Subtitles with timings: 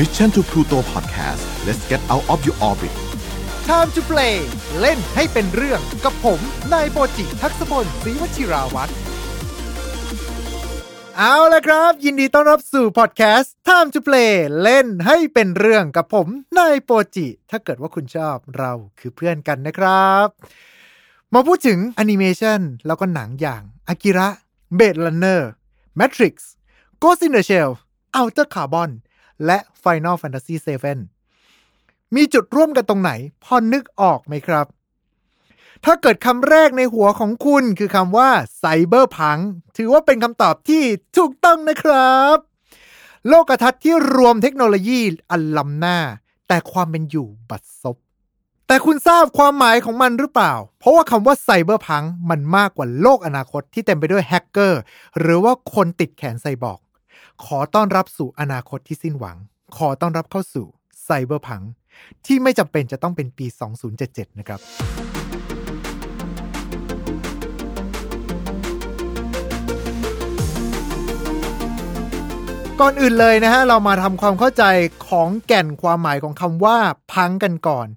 [0.00, 2.94] Mission to Pluto Podcast let's get out of your orbit
[3.68, 4.36] Time to play
[4.80, 6.40] เล่นให้เป็นเรื่องกับผม
[6.72, 8.92] นายโปจิทักษพลศรีวชิราวัตร
[11.18, 14.32] เอาละครับ ยินดีต้อนรับสู่พอดแคสต์ Time to play
[14.62, 16.28] เล่นให้เป็นเรื่องกับผม
[16.58, 20.26] นายโปจิ ถ้าเกิดว่าคุณชอบเราคือเพื่อนกันนะครับ
[21.34, 24.28] มาพูดถึงแอนิเมชันแล้วก็หนังอย่างอากิระ
[24.76, 25.50] เบดลันเนอร์
[25.98, 26.34] Matrix
[27.02, 27.70] Ghost in the Shell
[28.18, 28.92] Outer Carbon
[29.46, 30.54] และ Final Fantasy
[31.36, 33.12] 7 มีจุดร่วมกันตรงไหน
[33.44, 34.66] พอนึกออกไหมครับ
[35.84, 38.28] ถ้าเกิดคำแรกในหัวของคุณคือคำว่า
[38.58, 39.38] ไซเบอร์พัง
[39.76, 40.82] ถือว่าเป็นคำตอบที่
[41.16, 42.36] ถูกต้องนะครับ
[43.28, 45.00] โลกทัศน์ที่รวมเทคโนโลยี
[45.30, 45.98] อันล้ำหน้า
[46.48, 47.96] แต่ความเป็นอยู่บัดซบ
[48.66, 54.80] แต่คุณทราบความหมายของมันหรือเปล่า เพราะว่าคำว่าไซเบอร์พังมันมากกว่าโลกอนาคตที่เต็มไปด้วยแฮกเกอร์
[55.20, 56.80] หรือว่าคนติดแขนไซบอร์ก
[57.46, 59.36] ขอต้อนรับสู่อนาคตที่สิ้นหวัง
[59.76, 60.66] ขอต้อนรับเข้าสู่
[61.02, 61.62] ไซเบอร์พัง
[62.26, 63.46] ที่ไม่จำเป็นจะต้องเป็นปี
[63.92, 64.60] 2077 นะครับ
[72.80, 74.64] ก่อนอื่นเลยนะฮะ เรามาทำความเข้าใจ
[75.08, 76.78] ของแก่นความหมายของคำว่า
[77.12, 77.88] พังกันก่อน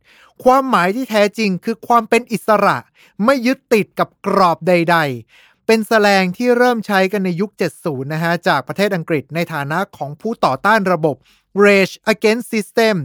[0.43, 2.77] ความหมายที่แท้จริงคือความเป็นอิสระ
[3.25, 11.15] ไม่ยึดติดกับกรอบใด ๆ เป็นแสลงที่เริ่มใช้กันในยุค 70 นะฮะ จากประเทศอังกฤษในฐานะของผู้ต่อต้านระบบ
[11.63, 12.95] Rage Against System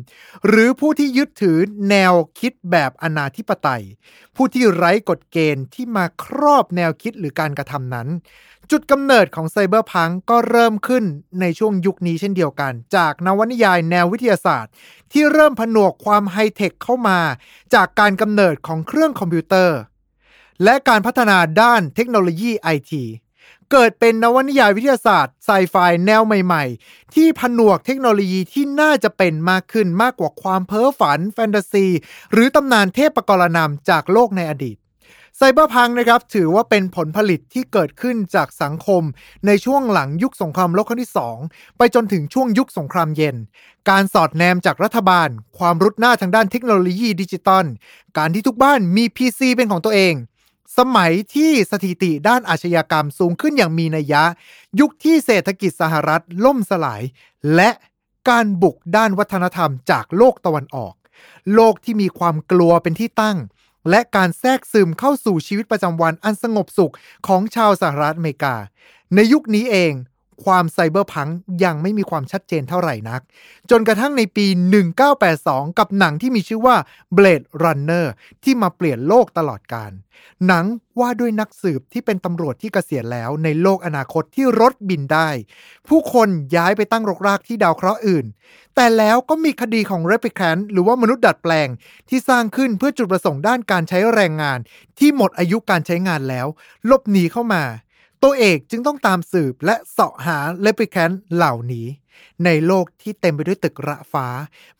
[0.48, 1.58] หรือผู้ที่ยึดถือ
[1.90, 3.84] แนวคิดแบบอนาธิปไตย
[4.36, 8.08] ผู้ที่ไร้กฎเกณฑ์ที่มาครอบแนวคิดหรือการกระทำนั้น
[8.70, 11.04] จุดกำเนิดของไซเบอร์พังก็เริ่มขึ้น
[11.40, 14.72] ในช่วงยุคนี้เช่นเดียวกัน จากนวนิยายแนววิทยาศาสตร์
[15.12, 17.18] ที่เริ่มผนวกความไฮเทคเข้ามา
[17.74, 19.78] จากการกำเนิดของเครื่องคอมพิวเตอร์
[20.64, 23.04] และการพัฒนาด้านเทคโนโลยีไอที
[23.70, 25.74] เกิดเป็นนวนิยายวิทยาศาสตร์ไซไฟ
[26.06, 31.86] แนวใหม่ๆ ที่ผนวกเทคโนโลยีที่น่าจะเป็นมากขึ้นมากกว่าความเพ้อฝัน แฟนตาซี
[32.32, 34.76] หรือตำนานเทพปกรณัมจากโลกในอดีต
[35.36, 39.02] cyberpunk นะครับถือว่าเป็นผลผลิตที่เกิดขึ้นจากสังคม
[39.46, 41.12] ในช่วงหลังยุคสงครามโลกครั้งที่
[41.44, 43.36] 2 ไปจนถึงช่วงยุคสงครามเย็น
[43.90, 47.66] การสอดแนมจากรัฐบาล ความรุดหน้าทางด้านเทคโนโลยีดิจิตอล
[48.18, 50.14] การที่ทุกบ้านมี PC เป็นของตัวเอง
[50.76, 54.24] สมัยที่สถิติด้านอาชญากรรมสูงขึ้นอย่างมีนัยยะ
[54.80, 57.02] ยุคที่เศรษฐกิจสหรัฐล่มสลาย
[57.54, 57.70] และ
[58.28, 60.94] การบุกด้านวัฒนธรรมจากโลกตะวันออก
[61.54, 63.38] โลกที่มีความกลัวเป็นที่ตั้ง
[63.90, 66.94] และการแทรกซึมเข้าสู่ชีวิตประจำวันอันสงบสุข
[67.26, 68.54] ของชาวสหรัฐอเมริกา
[69.14, 69.92] ในยุคนี้เอง
[70.44, 71.28] ความไซเบอร์พัง
[71.64, 73.20] ยังไม่มีความชัดเจนเท่าไหร่นัก
[73.70, 74.46] จนกระทั่งในปี
[75.12, 76.76] 1982 กับหนังที่มีชื่อว่า
[77.16, 78.06] Blade Runner
[78.44, 79.92] ที่มาเปลี่ยนโลกตลอดการ
[80.46, 80.64] หนัง
[81.00, 85.28] ว่าด้วยนักสืบที่เป็นตำรวจที่เกษียณแล้วในโลกอนาคตที่รถบินได้
[85.88, 88.26] ผู้คนย้ายไปตั้งรกรากที่ดาวเคราะห์อื่น
[88.74, 91.68] แต่แล้วก็มีคดีของ Replicant หรือว่ามนุษย์ดัดแปลง
[92.08, 94.58] ที่สร้างขึ้นเพื่อจุดประสงค์ด้านการใช้แรงงาน
[94.98, 96.46] ที่หมดอายุการใช้งานแล้ว
[96.90, 97.64] ลบหนีเข้ามา
[98.22, 101.86] ตัวเอกจึงต้องตามสืบและเสาะหาเลปิแคนเหล่านี้
[102.44, 104.26] ในโลกที่เต็มไปด้วยตึกระฟ้า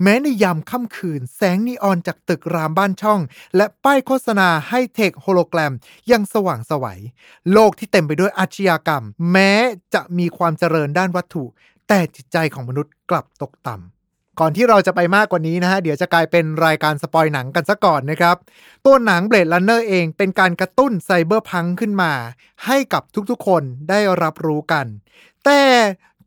[0.02, 3.20] แม้ในยามค่ำคืน แสงนีออนจากตึกรามบ้านช่อง
[3.56, 5.72] และป้ายโฆษณาให้เทคโฮโลแกรม
[6.10, 7.00] ยังสว่างสวัย
[7.52, 9.52] โลกที่เต็มไปด้วยอาชญากรรม แม้
[9.94, 11.44] จะมีความเจริญด้านวัตถุ
[11.88, 13.97] แต่จิตใจของมนุษย์กลับตกต่ำ
[14.40, 18.36] ก่อนที่เราจะไปมากกว่านี้นะฮะ เดี๋ยวจะกลายเป็นรายการสปอยหนังกันซะก่อนนะครับ
[18.84, 22.12] ตัวหนัง Blade Runner เองเป็นการกระตุ้น Cyberpunk ขึ้นมา
[22.66, 24.86] ให้กับทุกๆคนได้รับรู้กัน
[25.44, 25.62] แต่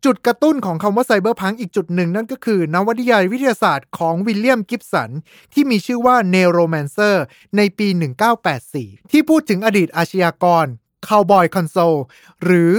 [0.05, 5.09] จุดกระตุ้นของคำว่า Cyberpunk อีกจุดหนึ่งนั่นก็คือนวนิยายวิทยาศาสตร์ของวิลเลียมกิบสัน
[5.53, 7.15] ที่มีชื่อว่า Neuromancer
[7.57, 7.87] ในปี
[8.49, 10.65] 1984 ที่พูดถึงอดีตอาชญากร
[11.07, 11.95] คาวบอยคอนโซล
[12.43, 12.73] หรือ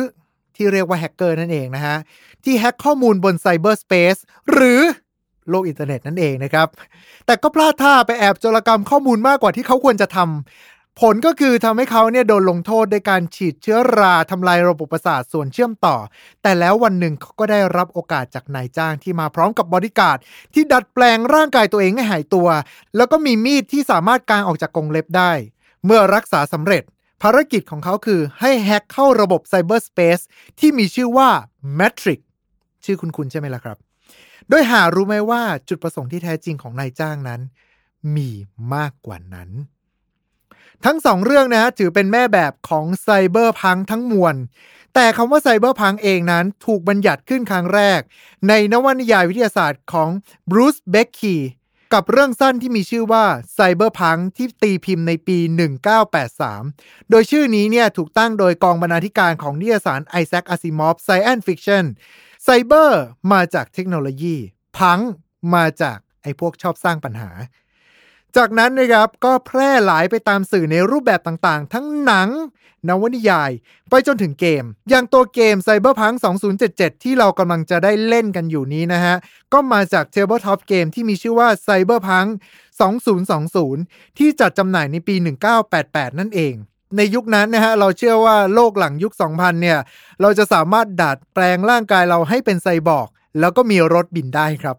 [0.56, 1.96] ที่เรียกว่าแฮกเกอร์นั่นเองนะฮะ
[2.44, 4.16] ที่แฮกข้อมูลบน Cyberspace
[4.52, 4.80] หรือ
[5.50, 6.68] โลกอินเทอร์เน็ตนั่นเองนะครับ
[7.26, 15.96] แต่ก็พลาดท่าไปแอบโจรกรรมข้อมูลมากกว่าที่เขาควรจะทำผลก็คือทำให้เขาเนี่ยโดนลงโทษด้วยการฉีดเชื้อราทำลายระบบประสาทส่วนเชื่อมต่อ
[16.42, 20.18] แต่แล้ววันหนึ่งเขาก็ได้รับโอกาสจากนายจ้างที่มาพร้อมกับบอดี้การ์ด
[20.54, 22.48] ที่ดัดแปลงร่างกายตัวเองให้หายตัว
[22.96, 25.32] แล้วก็มีมีดที่สามารถกางออกจากกรงเล็บได้
[25.84, 26.82] เมื่อรักษาสำเร็จ
[27.22, 30.20] ภารกิจของเขาคือให้แฮ็กเข้าระบบ Cyberspace
[30.60, 31.28] ที่มีชื่อว่า
[31.78, 32.20] Matrix
[32.84, 33.76] ชื่อคุณคุณใช่ไหมล่ะครับ
[34.48, 37.40] โดยหารู้ไหมว่าจุดประสงค์ที่แท้จริงของนายจ้างนั้น
[38.16, 38.30] มี
[38.74, 39.50] มากกว่านั้น
[40.84, 44.36] ทั้งสองเรื่องนะฮะถือเป็นแม่แบบของไซเบอร์พังทั้งมวล
[44.94, 48.00] แต่คำว่าไซเบอร์พังเองนั้นถูกบัญญัติขึ้นครั้งแรก
[48.48, 50.08] ในนวนิยายวิทยาศาสตร์ของ
[50.50, 51.36] บรูซเบคคี
[51.94, 53.24] กับเรื่องสั้นที่มีชื่อว่า
[53.54, 55.38] ไซเบอร์พังที่ตีพิมพ์ในปี
[56.24, 63.02] 1983 โดยชื่อนี้เนี่ยถูกตั้งโดยกองบรรณาธิการของนิตยสาร Isaac Asimov's Science Fiction Cyber
[63.32, 64.36] มาจากเทคโนโลยี
[64.76, 65.00] พัง
[65.54, 67.30] มาจากไอ้พวกชอบสร้างปัญหา
[68.36, 72.28] จากนั้นนะครับก็แพร่หลายไปตามสื่อในรูปแบบต่างๆ ทั้งหนัง
[72.88, 73.50] นวนิยาย
[73.90, 76.16] ไปจนถึงเกม อย่างตัวเกม Cyberpunk
[76.60, 79.16] 2077 ที่เรากำลังจะได้เล่นกันอยู่นี้นะฮะ
[79.52, 82.28] ก็มาจาก Tabletop เกมที่มีชื่อว่า Cyberpunk
[83.48, 85.14] 2020 ที่จัดจำหน่ายในปี
[85.66, 86.54] 1988 นั่นเอง
[86.96, 89.78] ในยุคนั้นนะฮะเราเชื่อว่าโลกหลังยุค 2000 เนี่ย
[90.20, 93.08] เราจะสามารถดัดแปลงร่างกายเราให้เป็นไซบอร์ก
[93.40, 94.76] แล้วก็มีรถบินได้ครับ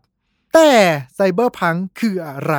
[0.53, 0.69] แต่
[1.15, 2.55] Cyberpunk คืออะไร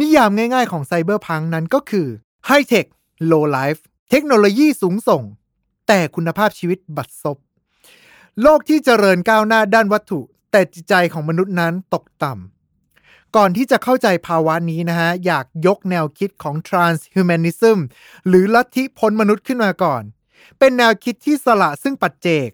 [0.00, 2.06] นิยามง่ายๆของ Cyberpunk นั้นก็คือ
[2.46, 2.86] High Tech
[3.24, 5.22] Low Life เทคโนโลยีสูงส่ง
[5.88, 7.38] แต่คุณภาพชีวิตบัดซบ
[8.42, 10.20] โลกที่เจริญก้าวหน้าด้านวัตถุ
[10.50, 12.61] แต่จิตใจของมนุษย์นั้นตกต่ำ
[13.36, 17.78] ก่อนที่จะเข้าใจภาวะนี้นะฮะ อยากยกแนวคิดของ transhumanism
[18.28, 20.02] หรือลัทธิพ้นมนุษย์ขึ้นมาก่อน
[20.58, 22.50] เป็นแนวคิดที่สละซึ่งปัจเจก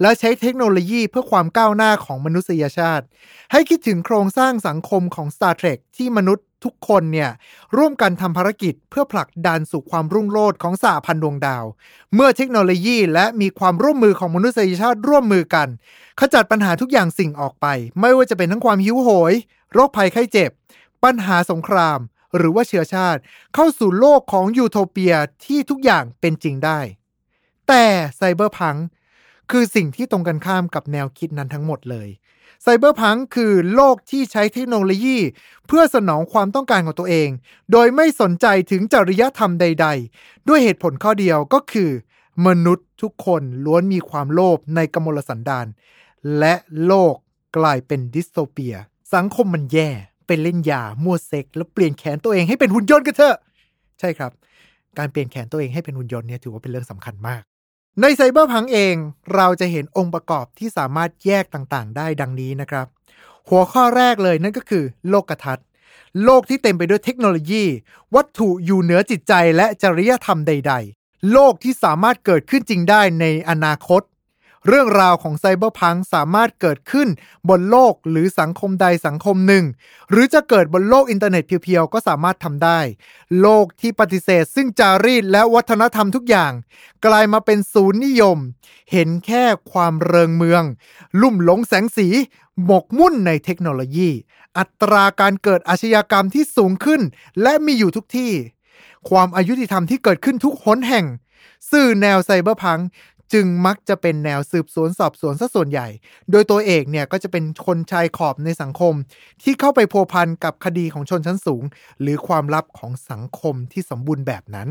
[0.00, 3.04] และใช้เทคโนโลยีเพื่อความก้าวหน้าของมนุษยชาติ
[3.52, 7.30] ให้คิดถึงโครงสร้างสังคมของ Star Trek ที่มนุษย์ทุกคนเนี่ย
[7.76, 11.64] ร่วมกันทำภารกิจเพื่อผลักดันสู่ความรุ่งโรจน์ของสหพันธ์ดวงดาว
[12.14, 15.68] เมื่อเทคโนโลยีและมีความร่วมมือของมนุษยชาติร่วมมือกัน
[16.20, 17.66] ขจัดปัญหาทุกอย่างสิ่งออกไป
[18.00, 19.34] ไม่ว่าจะเป็นทั้งความหิวโหย
[19.72, 20.50] โรคภัยไข้เจ็บ
[21.04, 21.98] ปัญหาสงคราม
[22.36, 23.20] หรือว่าเชื้อชาติ
[23.54, 26.80] เข้าสู่โลกของยูโทเปียที่ทุกอย่างเป็นจริงได้
[27.68, 27.84] แต่
[28.16, 28.76] ไซเบอร์พัง
[29.50, 32.08] คือสิ่งที่ตรงกันข้ามกับแนวคิดนั้นทั้งหมดเลย
[32.62, 35.18] ไซเบอร์พังคือโลกที่ใช้เทคโนโลยี
[35.66, 37.28] เพื่อสนองความต้องการของตัวเอง
[37.72, 39.86] โดยไม่สนใจถึงจริยธรรมใด
[40.16, 41.90] ๆ ด้วยเหตุผลข้อเดียวก็คือ
[42.46, 45.66] มนุษย์ทุกคนล้วนมีความโลภในกมลสันดาน
[46.38, 46.54] และ
[46.86, 47.14] โลก
[47.56, 48.74] กลายเป็น Dystopia
[49.14, 49.88] สังคมมันแย่
[50.26, 53.36] เป็นเล่นยามั่วเซ็กซ์ แล้วเปลี่ยนแขนตัวเองให้เป็นหุ่นยนต์กันเถอะ
[54.00, 54.32] ใช่ครับ
[54.98, 57.42] การเปลี่ยนแขนตัวเองให้เป็นหุ่นยนต์เนี่ยถือว่าเป็นเรื่องสำคัญมาก
[58.00, 58.94] ใน Cyberpunk เอง
[59.34, 62.86] เราจะเห็นองค์ประกอบที่สามารถแยกต่างๆ ได้ดังนี้นะครับ
[63.48, 65.66] หัวข้อแรกเลยนั่นก็คือ โลกทัศน์
[66.24, 67.64] โลกที่เต็มไปด้วยเทคโนโลยี
[68.14, 74.02] วัตถุอยู่เหนือจิตใจและจริยธรรมใด ๆ โลกที่สามารถเกิดขึ้นจริงได้ในอนาคต
[74.66, 77.08] เรื่องราวของ Cyberpunk สามารถเกิดขึ้น
[77.48, 79.64] บนโลกหรือสังคมใดสังคมหนึ่ง
[80.10, 82.80] หรือจะเกิดบนโลกอินเทอร์เน็ตเพียวๆ ก็สามารถทำได้
[83.40, 86.52] โลกที่ปฏิเสธ ซึ่งจารีตและวัฒนธรรมทุกอย่าง
[87.06, 88.38] กลายมาเป็นศูนย์นิยม
[88.92, 90.62] เห็นแค่ความเรืองเมือง
[91.20, 92.08] ลุ่มหลงแสงสี
[92.64, 94.10] หมกมุ่นในเทคโนโลยี
[94.58, 97.00] อัตราการเกิดอาชญากรรมที่สูงขึ้น
[97.42, 98.32] และมีอยู่ทุกที่
[99.10, 101.06] ความอายุติธรรมที่เกิดขึ้นทุกหนแห่ง
[101.70, 102.78] สื่อแนวไซเบอร์พัง
[103.32, 105.88] จึงมักจะเป็นแนวสืบสวนสอบสวนซะส่วนใหญ่
[106.30, 108.94] โดยตัวเอกเนี่ยก็จะเป็นคนชายขอบในสังคม
[109.42, 111.62] ที่เข้าไปพัวพันกับคดีของชนชั้นสูง
[112.00, 114.70] หรือความลับของสังคมที่สมบูรณ์แบบนั้น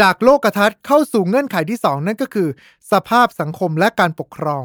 [0.00, 2.48] จากโลกทัศน์เข้าสู่เงื่อนไขที่ 2 นั่นก็คือ
[2.92, 4.64] สภาพสังคมและการปกครอง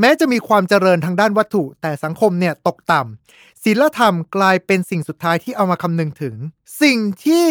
[0.00, 6.34] แม้จะมีความเจริญทางด้านวัตถุ แต่สังคมเนี่ยตกต่ำศีลธรรมกลายเป็นสิ่งสุดท้ายที่เอามาคำนึงถึง
[6.82, 7.46] สิ่งที่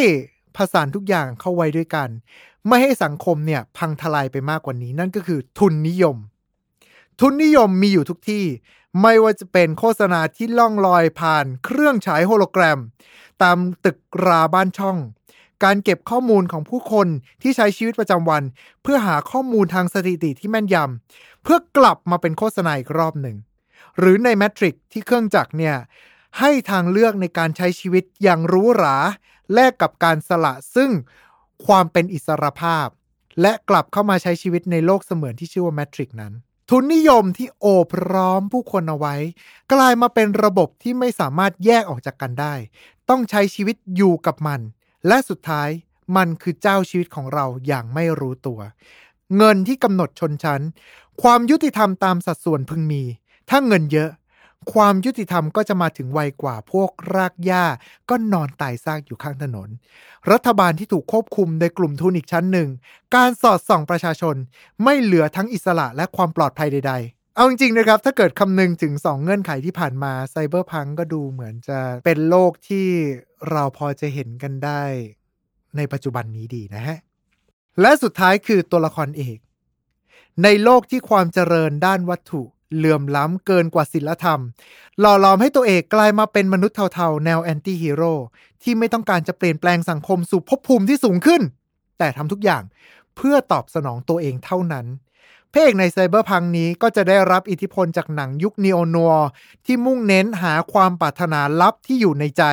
[0.56, 2.10] ผสานทุกอย่างเข้าไว้ด้วยกัน
[2.68, 6.18] ไม่ให้สังคมเนี่ยพังทลายไปมากกว่านี้ นั่นก็คือทุนนิยม
[7.20, 8.46] ทุนนิยมมีอยู่ทุกที่
[9.02, 12.80] ไม่ว่าจะเป็นโฆษณาที่ล่องลอยผ่านเครื่องฉายโฮโลแกรม
[13.42, 14.98] ตามตึกราบ้านช่อง
[15.64, 17.08] การเก็บข้อมูลของผู้คน
[17.42, 18.44] ที่ใช้ชีวิตประจำวัน
[18.82, 23.38] เพื่อหาข้อมูลทางสถิติที่แม่นยำเพื่อกลับมาเป็นโฆษณาอีกรอบหนึ่ง
[24.00, 25.76] หรือในแมทริกที่เครื่องจักรเนี่ย
[26.40, 28.98] ให้ทางเลือกในการใช้ชีวิตอย่างรู้หรา
[29.54, 30.90] แลกกับการสละซึ่ง
[31.68, 32.88] ความเป็นอิสรภาพ
[33.42, 36.34] และกลับเข้ามาใช้ชีวิตในโลกเสมือนที่ชื่อว่าแมทริกนั้น
[36.70, 39.16] ทุนนิยมที่โอบร้อมผู้คนเอาไว้
[39.74, 42.54] กลายมาเป็นระบบที่ไม่สามารถแยกออกจากกันได้
[43.10, 44.60] ต้องใช้ชีวิตอยู่กับมัน
[45.08, 45.70] และสุดท้าย
[46.18, 48.60] มันคือเจ้าชีวิตของเราอย่างไม่รู้ตัว
[49.38, 50.62] เงินที่กำหนดชนชั้น
[51.22, 53.04] ความยุติธรรมตามสัดส่วนพึงมี
[53.50, 54.10] ถ้าเงินเยอะ
[54.74, 57.66] ความยุติธรรมก็จะมาถึงไวกว่าพวกรากหญ้า
[58.10, 59.70] ก็นอนตายซากอยู่ข้างถนน
[60.32, 62.70] รัฐบาลที่ถูกควบคุมโดยกลุ่มทุนอีกชั้นหนึ่ง
[63.16, 64.36] การสอดส่องประชาชน
[64.84, 72.88] ไม่เหลือทั้งอิสระและความปลอดภัยใด ๆ เอาจริงๆนะครับ ถ้าเกิดคำนึงถึง 2 เงื่อนไขที่ผ่านมาไซเบอร์พังก็ดูเหมือนจะเป็นโลกที่
[73.50, 74.84] เราพอจะเห็นกันได้
[75.78, 76.98] ในปัจจุบันนี้ดีนะฮะ
[77.82, 79.40] และสุดท้ายคือตัวละครเอก
[80.44, 82.44] ในโลกที่ความเจริญด้านวัตถุ
[82.76, 84.40] เหลื่อมล้ำเกินกว่าศิลธรรม
[85.00, 88.14] หล่อหลอมให้ตัวเอกกลายมาเป็นมนุษย์เทาๆ แนว Anti-hero
[88.64, 91.42] ที่ไม่ต้องการจะเปลี่ยนแปลงสังคมสู่ภพภูมิที่สูงขึ้น
[91.98, 92.64] แต่ทำทุกอย่าง
[93.16, 94.88] เพื่อตอบสนองตัวเองเท่านั้น
[95.56, 99.14] พระเอกใน Cyberpunk นี้ก็จะได้รับอิทธิพลจากหนังยุค Neo-noir
[99.66, 102.44] ที่มุ่งเน้นหาความปรารถนาลับที่อยู่ในใจ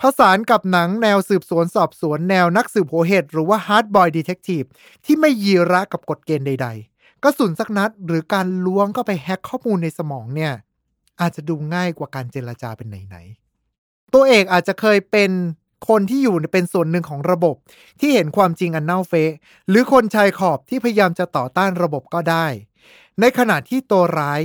[0.00, 4.62] ผสานกับหนังแนวสืบสวนสอบสวนแนวนักสืบโหดเหี้ยมหรือว่า Hardboiled Detective
[5.04, 6.95] ที่ไม่ยี่หระกับกฎเกณฑ์ใด ๆ
[7.28, 10.52] กระสุนสักนัดหรือการล้วงเข้าไปแฮ็กข้อมูลในสมองเนี่ย
[11.20, 15.30] อาจจะดูง่ายกว่าการเจรจาเป็นไหนๆตัวเอกอาจจะเคยเป็น
[15.88, 17.56] คนที่อยู่เป็นส่วนหนึ่งของระบบ
[18.00, 19.32] ที่เห็นความจริงอันเน่าเฟะ
[19.68, 22.46] หรือคนชายขอบที่พยายามจะต่อต้านระบบก็ได้
[23.20, 24.40] ในขณะที่ตัวร้าย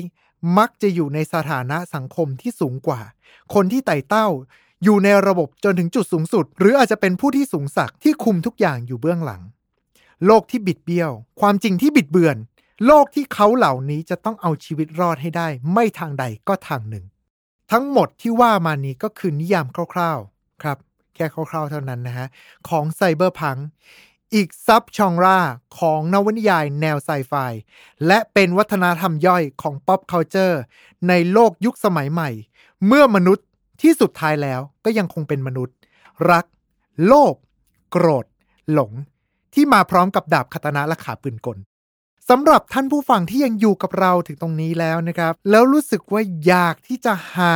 [0.58, 3.02] มักจะอยู่ในสถานะสังคมที่สูงกว่า
[3.54, 4.28] คนที่ไต่เต้า
[4.84, 9.42] อยู่ในระบบจนถึงจุดสูงสุด หรืออาจจะเป็นผู้ที่สูงสักที่คุมทุกอย่างอยู่เบื้องหลัง
[10.26, 11.12] โลกที่บิดเบี้ยว
[11.42, 12.38] ความจริงที่บิดเบือน
[12.86, 17.06] โลกที่เขาเหล่านี้จะต้องเอาชีวิตรอดให้ได้ ไม่ทางใดก็ทางหนึ่ง
[17.72, 20.78] ทั้งหมดที่ว่ามานี้ก็คือนิยามคร่าวๆครับ
[21.16, 22.28] แค่คร่าวๆเท่านั้นนะฮะ
[22.70, 23.58] ของไซเบอร์พัง
[24.34, 25.40] อีกซับชองรา
[25.80, 27.34] ของนวนิยายแนวไซไฟ
[28.08, 30.58] และเป็นวัฒนธรรมย่อยของ pop culture
[31.08, 32.30] ในโลกยุคสมัยใหม่
[32.88, 33.46] เมื่อมนุษย์
[33.82, 35.76] ที่สุดท้ายแล้วก็ยังคงเป็นมนุษย์
[36.32, 36.46] รัก
[37.06, 37.36] โลภ
[37.92, 38.26] โกรธ
[38.72, 38.92] หลง
[39.54, 41.58] ที่มาพร้อมกับดาบคาตานะและขาปืนกล
[42.30, 47.56] สำหรับท่านผู้ฟังที่ยังอยู่กับเราถึงตรงนี้แล้วนะครับ แล้วรู้สึกว่าอยากที่จะหา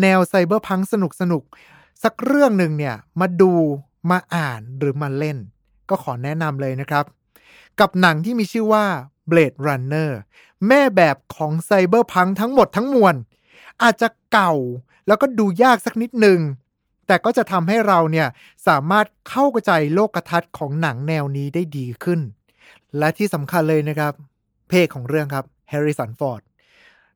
[0.00, 1.42] แนวไซเบอร์พังสนุกสนุก
[2.02, 3.52] สักเรื่องหนึ่งเนี่ยมาดู
[4.10, 5.38] มาอ่านหรือมาเล่น
[5.88, 7.04] ก็ขอแนะนำเลยนะครับ
[7.80, 8.84] กับหนังที่มีชื่อว่า
[9.30, 10.10] Blade Runner
[10.68, 13.14] แม่แบบของไซเบอร์พังทั้งหมดทั้งมวล
[13.82, 14.52] อาจจะเก่า
[15.06, 16.40] แล้วก็ดูยากสักนิดหนึ่ง
[17.06, 18.28] แต่ก็จะทำให้เราเนี่ย
[18.66, 22.20] สามารถเข้าใจโลกทัศน์ของหนังแนวนี้ได้ดีขึ้น
[22.98, 24.12] และที่สำคัญเลยนะครับ
[24.68, 26.42] เพศของเรื่องครับแฮร์ริสันฟอร์ด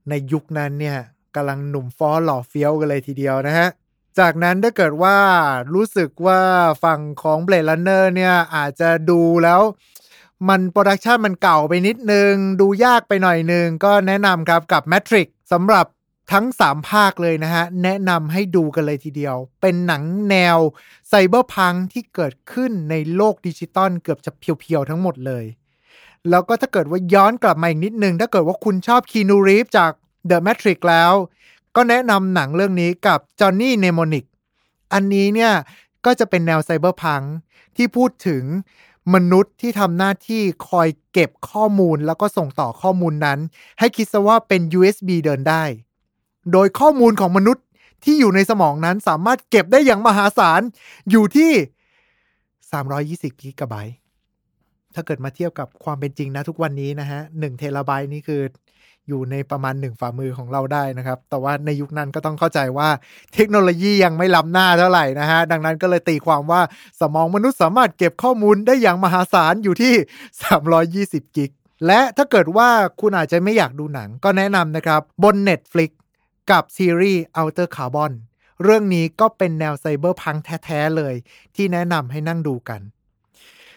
[0.08, 0.98] ในยุคนั้นเนี่ย
[1.34, 3.68] กำลังหนุ่มฟ้อหล่อเฟี้ยวกันเลยทีเดียวนะฮะ
[4.18, 5.16] จากนั้นถ้าเกิดว่า
[5.74, 6.40] รู้สึกว่า
[6.84, 9.60] ฝั่งของ Blade Runner เนี่ยอาจจะดูแล้ว
[10.48, 15.86] มัน Production มันเก่าไปนิดนึง ดูยากไปหน่อยนึง ก็แนะนำครับกับ Matrix สำหรับ
[16.32, 20.58] ทั้ง 3 ภาคเลยนะฮะ แนะนำให้ดูกันเลยทีเดียว เป็นหนังแนว
[21.08, 25.44] Cyberpunk ที่เกิดขึ้นในโลกดิจิตอลเกือบจะเพียวๆทั้งหมดเลย
[26.30, 29.90] แล้วก็ถ้าเกิดว่าย้อนกลับมาอีกนิดนึง ถ้าเกิดว่าคุณชอบคีนูรีฟจาก
[30.30, 31.12] The Matrix แล้ว
[31.76, 34.24] ก็แนะนำหนังเรื่องนี้กับจอห์นนี่เนโมนิก
[34.92, 35.52] อันนี้เนี่ย
[36.04, 37.22] ก็จะเป็นแนวไซเบอร์พัง
[37.76, 38.44] ที่พูดถึง
[39.14, 43.38] มนุษย์ที่ทำหน้าที่คอยเก็บข้อมูลแล้วก็ส่งต่อข้อมูลนั้น
[43.78, 45.64] ให้คิดซะว่าเป็น USB เดินได้
[46.52, 47.64] โดยข้อมูลของมนุษย์
[48.04, 50.60] ที่อยู่ในสมองนั้นสามารถเก็บได้อย่างมหาศาล
[51.10, 51.52] อยู่ที่
[53.30, 53.96] 320 กิกะไบต์
[54.94, 58.42] ถ้าเกิดมาเทียบกับความเป็นจริงนะทุกวันนี้นะฮะหเทราไบต์นี่คือ
[59.08, 62.88] อยู่ในประมาณหนึ่งฝ่ามือของเราได้นะครับ แต่ว่าในยุคนั้นก็ต้องเข้าใจว่า
[63.34, 66.60] เทคโนโลยียังไม่ล้ำหน้าเท่าไหร่นะฮะ ดังนั้นก็เลยตีความว่า
[67.00, 69.94] สมองมนุษย์สามารถเก็บข้อมูลได้อย่างมหาศาลอยู่ที่
[71.24, 71.50] 320 กิก
[71.86, 72.68] และถ้าเกิดว่า
[73.00, 75.90] คุณอาจจะไม่อยากดูหนังก็แนะนำนะครับ บน Netflix
[76.50, 78.12] กับซีรีส์ Outer Carbon
[78.62, 81.14] เรื่องนี้ก็เป็นแนว Cyberpunk แท้ๆเลย
[81.54, 82.80] ที่แนะนำให้นั่งดูกัน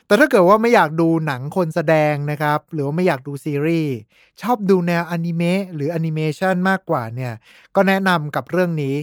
[0.06, 3.94] แต่ถ้าเกิดว่าไม่อยากดูหนังคนแสดงนะครับ หรือว่าไม่อยากดูซีรีส์
[4.42, 7.34] ชอบดูแนวอนิเมะหรือแอนิเมชันมากกว่าเนี่ย
[7.76, 8.96] ก็แนะนำกับเรื่องนี้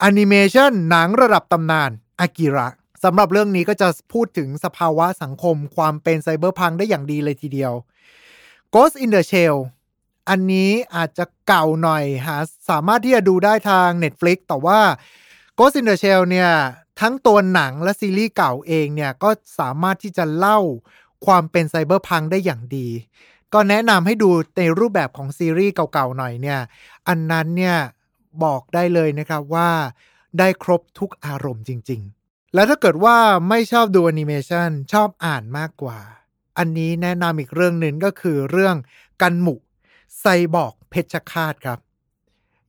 [0.00, 2.68] แอนิเมชันหนังระดับตำนานอากิระ
[3.04, 7.72] สำหรับเรื่องนี้ก็จะพูดถึงสภาวะสังคมความเป็น Cyberpunk ได้อย่างดีเลยทีเดียว
[8.74, 9.56] Ghost in the Shell
[10.28, 12.36] อันนี้อาจจะเก่าหน่อยหา
[12.70, 14.80] สามารถที่จะดูได้ทาง Netflix แต่ว่า
[15.58, 16.50] Ghost in the Shell เนี่ย
[17.00, 20.58] ทั้งตัวหนังและซีรีส์เก่าเองเนี่ยก็สามารถที่จะเล่า
[21.26, 22.88] ความเป็นไซเบอร์พังได้อย่างดี
[23.54, 26.60] ก็แนะนำให้ดูในรูปแบบของซีรีส์เก่าๆหน่อยเนี่ย
[27.08, 27.76] อันนั้นเนี่ย
[28.44, 29.70] บอกได้เลยนะครับว่า
[30.38, 33.16] ได้ครบทุกอารมณ์จริง ๆ แล้วถ้าเกิดว่า
[33.48, 35.98] ไม่ชอบดูแอนิเมชันชอบอ่านมากกว่า
[36.58, 38.76] อันนี้แนะนำอีกเรื่องหนึ่งก็คือเรื่อง
[39.22, 39.54] กันมุ
[40.18, 40.24] ไซ
[40.56, 41.78] บอร์กเพชฌฆาตครับ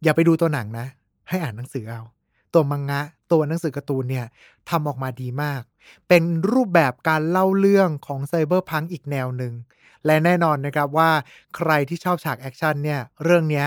[0.03, 0.87] อย่าไปดูตัวหนังนะ
[1.29, 2.01] ให้อ่านหนังสือเอา
[2.53, 4.25] ตัวมังงะ ตัวหนังสือการ์ตูนเนี่ย
[4.69, 5.61] ทำออกมาดีมาก
[6.07, 9.53] เป็นรูปแบบการเล่าเรื่องของ Cyberpunk อีกแนวหนึ่ง
[10.05, 11.11] และแน่นอนนะครับว่า
[11.55, 13.65] ใครที่ชอบฉากแอคชั่นเนี่ย เรื่องนี้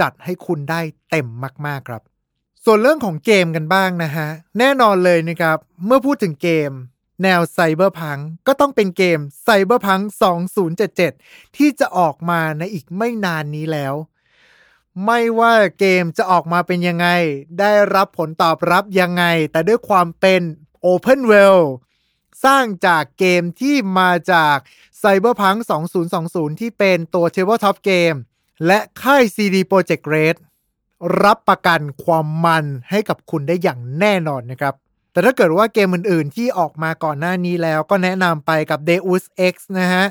[0.00, 0.80] จัดให้คุณได้
[1.10, 1.26] เต็ม
[1.66, 2.02] มาก ๆครับ
[2.64, 6.70] ส่วนเรื่องของเกมกันบ้างนะฮะ แน่นอนเลยนะครับ เมื่อพูดถึงเกม
[7.22, 10.00] แนวไซเบอร์พังก็ต้องเป็นเกมไซเบอร์พัง
[10.98, 13.94] 2077 ที่จะออกมาในอีกไม่นานนี้แล้ว
[15.04, 17.08] ไม่ว่าเกมจะออกมาเป็นยังไง
[17.60, 20.42] ได้รับผลตอบรับยังไง แต่ด้วยความเป็น
[20.86, 21.70] Open World
[22.44, 24.56] สร้างจากเกมที่มาจาก
[25.02, 25.58] Cyberpunk
[26.10, 28.18] 2020 ที่เป็นตัว Tabletop Game
[28.66, 30.36] และค่าย CD Projekt Red
[31.24, 34.74] รับประกันความมันให้กับคุณได้อย่างแน่นอนนะครับ
[35.16, 40.04] แต่ถ้าเกิดว่าเกมอื่นๆ ที่ออกมาก่อนหน้านี้แล้วก็แนะนำไปกับ Deus Ex นะฮะ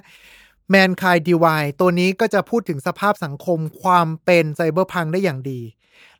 [0.74, 5.62] Mankind Divide ตัวนี้ก็จะพูดถึงสภาพสังคมความเป็นไซเบอร์พังได้อย่างดี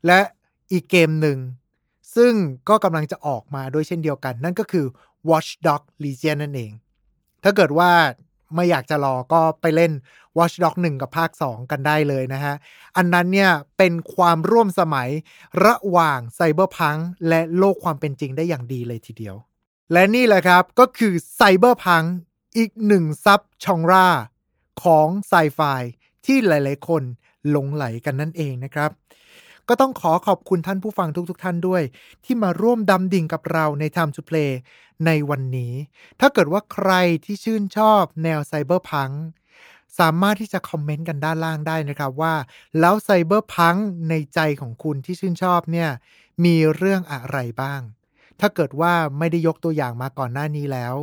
[0.06, 0.20] และ
[0.72, 1.38] อีกเกมหนึ่ง
[2.16, 2.34] ซึ่ง
[2.70, 4.86] ก็กำลังจะออกมาด้วยเช่นเดียวกัน นั่นก็คือ
[5.30, 6.72] Watch Dog Legion นั่นเอง
[7.44, 7.92] ถ้าเกิดว่า
[8.54, 9.92] ไม่อยากจะรอก็ไปเล่น
[10.38, 12.56] Watch Dog 1 กับภาค 2 กันได้เลยนะฮะ
[12.98, 15.10] อันนั้นเนี่ยเป็นความร่วมสมัย
[15.66, 16.98] ระหว่างไซเบอร์พัง
[17.30, 19.36] และโลกความเป็นจริงได้อย่างดีเลยทีเดียว
[19.94, 22.04] และนี่แหละครับก็คือไซเบอร์พัง
[22.58, 24.08] อีกหนึ่งซับชองรา
[24.84, 25.60] ของไซไฟ
[26.26, 27.04] ที่หลายๆ คน
[27.50, 28.92] หลงไหลกันนั่นเองนะครับ
[29.70, 31.82] ก็ต้องขอขอบคุณท่านผู้ฟังทุกๆทท่านด้วย
[32.26, 34.52] ที่มาร่วมดำดิ่งกับเราใน Time to Play
[35.06, 35.74] ในวันนี้
[36.20, 36.92] ถ้าเกิดว่าใคร
[37.26, 39.12] ที่ชื่นชอบแนว Cyberpunk
[40.00, 42.36] สามารถที่จะคอมเมนต์กันด้านล่างได้นะครับว่า
[42.80, 43.76] แล้ว Cyberpunk
[44.10, 45.90] ในใจของคุณที่ชื่นชอบเนี่ย
[46.46, 47.82] มีเรื่องอะไรบ้าง
[48.40, 50.96] ถ้าเกิดว่าไม่ได้ยกตัวอย่างมาก่อนหน้านี้แล้ว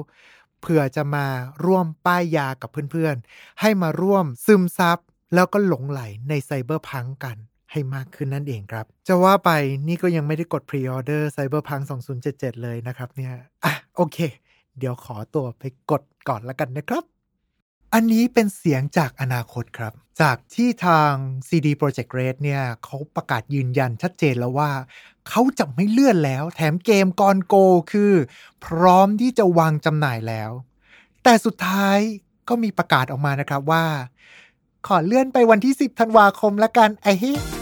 [0.60, 1.26] เผื่อจะมา
[1.64, 4.98] ร่วมป้ายยากับเพื่อนๆ ให้มาร่วมซึมซับ
[5.34, 7.36] แล้วก็หลงใหลใน Cyberpunk กัน
[7.72, 9.50] ให้มากขึ้นนั่นเองครับ จะว่าไป
[9.88, 11.80] นี่ก็ยังไม่ได้กด Pre-order Cyberpunk
[12.22, 13.32] 2077 เลยนะครับเนี่ย
[13.64, 14.18] อะโอเค
[14.78, 17.04] เดี๋ยวขอตัวไปกดก่อนละกันนะครับ
[17.94, 21.12] อันนี้เป็นเสียงจากอนาคตครับ จากที่ทาง
[21.48, 24.70] CD Projekt Red เนี่ยเขาประกาศยืนยันชัดเจนแล้วว่า
[25.28, 27.54] เขาจะไม่เลื่อนแล้ว แถมเกมกอนโก
[27.92, 28.12] คือ
[28.64, 30.50] พร้อมที่จะวางจำหน่ายแล้ว
[31.24, 31.98] แต่สุดท้าย
[32.48, 33.84] ก็มีประกาศออกมานะครับว่า
[34.86, 37.61] ขอเลื่อนไปวันที่ 10ธันวาคมละกันไอ้เฮ้